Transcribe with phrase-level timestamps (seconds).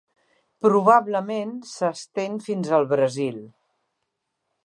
[0.65, 3.39] Probablement s'estén fins al Brasil.